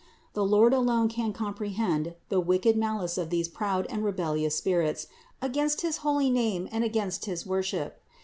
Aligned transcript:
The 0.33 0.43
Lord 0.43 0.73
alone 0.73 1.09
can 1.09 1.31
comprehend 1.31 2.15
the 2.29 2.39
wicked 2.39 2.75
malice 2.75 3.19
of 3.19 3.29
these 3.29 3.47
proud 3.47 3.85
and 3.91 4.03
rebellious 4.03 4.55
spirits 4.55 5.05
against 5.43 5.81
his 5.81 5.97
holy 5.97 6.31
name 6.31 6.67
and 6.71 6.83
against 6.83 7.25
his 7.25 7.45
worship. 7.45 8.01